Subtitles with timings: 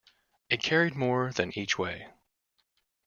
[0.49, 2.07] It carried more than each way.